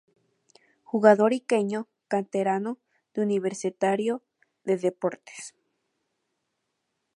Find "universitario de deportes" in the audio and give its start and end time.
3.27-5.41